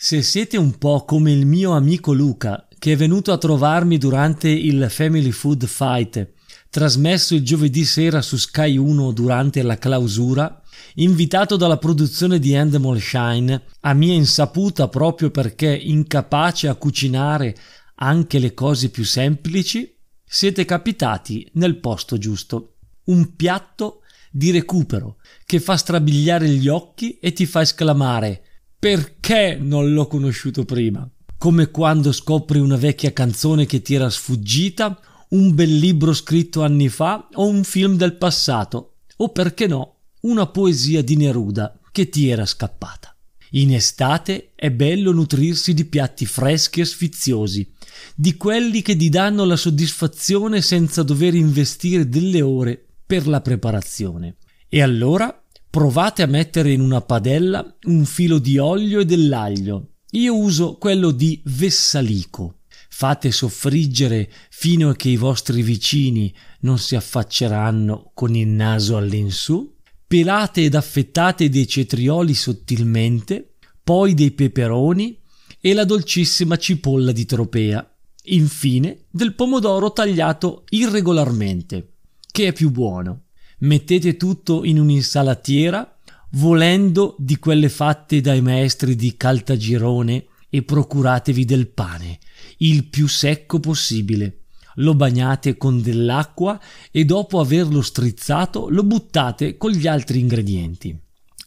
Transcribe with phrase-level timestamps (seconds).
[0.00, 4.48] Se siete un po' come il mio amico Luca, che è venuto a trovarmi durante
[4.48, 6.34] il Family Food Fight,
[6.70, 10.62] trasmesso il giovedì sera su Sky 1 durante la clausura,
[10.94, 17.56] invitato dalla produzione di Endemol Shine, a mia insaputa proprio perché incapace a cucinare
[17.96, 22.76] anche le cose più semplici, siete capitati nel posto giusto.
[23.06, 28.42] Un piatto di recupero che fa strabiliare gli occhi e ti fa esclamare
[28.78, 31.08] perché non l'ho conosciuto prima?
[31.36, 35.00] Come quando scopri una vecchia canzone che ti era sfuggita,
[35.30, 40.46] un bel libro scritto anni fa o un film del passato, o perché no, una
[40.46, 43.14] poesia di Neruda che ti era scappata.
[43.52, 47.72] In estate è bello nutrirsi di piatti freschi e sfiziosi,
[48.14, 54.36] di quelli che ti danno la soddisfazione senza dover investire delle ore per la preparazione.
[54.68, 59.90] E allora provate a mettere in una padella un filo di olio e dell'aglio.
[60.12, 62.60] Io uso quello di Vessalico.
[62.88, 69.76] Fate soffriggere fino a che i vostri vicini non si affacceranno con il naso all'insù.
[70.06, 75.18] Pelate ed affettate dei cetrioli sottilmente, poi dei peperoni
[75.60, 77.86] e la dolcissima cipolla di tropea.
[78.30, 81.92] Infine del pomodoro tagliato irregolarmente,
[82.32, 83.27] che è più buono.
[83.60, 85.98] Mettete tutto in un'insalatiera,
[86.32, 92.18] volendo di quelle fatte dai maestri di Caltagirone e procuratevi del pane,
[92.58, 94.42] il più secco possibile.
[94.76, 96.60] Lo bagnate con dell'acqua
[96.92, 100.96] e dopo averlo strizzato lo buttate con gli altri ingredienti.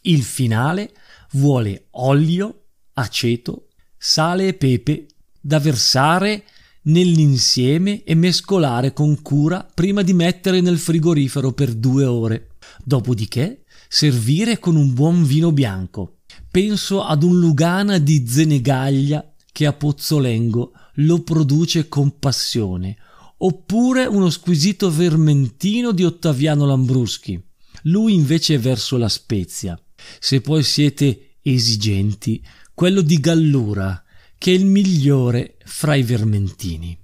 [0.02, 0.92] Il finale
[1.32, 5.06] vuole olio, aceto, sale e pepe
[5.40, 6.44] da versare
[6.84, 12.56] nell'insieme e mescolare con cura prima di mettere nel frigorifero per due ore.
[12.84, 16.18] Dopodiché servire con un buon vino bianco.
[16.50, 22.96] Penso ad un Lugana di Zenegaglia che a Pozzolengo lo produce con passione,
[23.38, 27.40] oppure uno squisito vermentino di Ottaviano Lambruschi.
[27.84, 29.78] Lui invece è verso la Spezia.
[30.18, 32.42] Se poi siete esigenti,
[32.74, 34.02] quello di Gallura,
[34.42, 36.98] che è il migliore fra i vermentini.